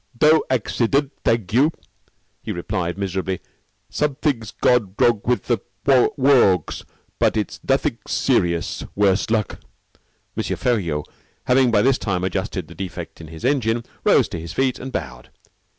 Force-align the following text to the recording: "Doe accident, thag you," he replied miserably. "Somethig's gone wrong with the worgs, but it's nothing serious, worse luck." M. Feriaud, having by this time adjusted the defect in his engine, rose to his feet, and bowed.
"Doe 0.17 0.43
accident, 0.49 1.11
thag 1.23 1.53
you," 1.53 1.71
he 2.41 2.51
replied 2.51 2.97
miserably. 2.97 3.39
"Somethig's 3.91 4.49
gone 4.49 4.95
wrong 4.97 5.21
with 5.25 5.43
the 5.45 5.59
worgs, 5.85 6.83
but 7.19 7.37
it's 7.37 7.59
nothing 7.69 7.99
serious, 8.07 8.83
worse 8.95 9.29
luck." 9.29 9.59
M. 10.35 10.41
Feriaud, 10.41 11.03
having 11.43 11.69
by 11.69 11.83
this 11.83 11.99
time 11.99 12.23
adjusted 12.23 12.67
the 12.67 12.73
defect 12.73 13.21
in 13.21 13.27
his 13.27 13.45
engine, 13.45 13.83
rose 14.03 14.27
to 14.29 14.39
his 14.39 14.53
feet, 14.53 14.79
and 14.79 14.91
bowed. 14.91 15.29